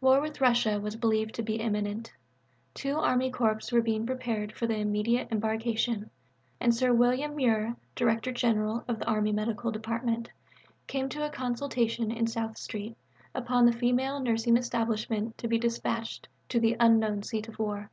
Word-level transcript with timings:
War 0.00 0.20
with 0.20 0.40
Russia 0.40 0.80
was 0.80 0.96
believed 0.96 1.36
to 1.36 1.42
be 1.44 1.60
imminent; 1.60 2.12
two 2.74 2.96
Army 2.96 3.30
Corps 3.30 3.60
were 3.70 3.80
being 3.80 4.06
prepared 4.06 4.50
for 4.52 4.64
immediate 4.64 5.28
embarkation; 5.30 6.10
and 6.58 6.74
Sir 6.74 6.92
William 6.92 7.36
Muir, 7.36 7.76
Director 7.94 8.32
General 8.32 8.82
of 8.88 8.98
the 8.98 9.06
Army 9.06 9.30
Medical 9.30 9.70
Department, 9.70 10.32
came 10.88 11.08
to 11.10 11.24
a 11.24 11.30
consultation 11.30 12.10
in 12.10 12.26
South 12.26 12.58
Street 12.58 12.96
upon 13.36 13.66
the 13.66 13.72
female 13.72 14.18
nursing 14.18 14.56
establishment 14.56 15.38
to 15.38 15.46
be 15.46 15.60
dispatched 15.60 16.26
to 16.48 16.58
the 16.58 16.76
(unknown) 16.80 17.22
seat 17.22 17.46
of 17.46 17.60
war. 17.60 17.88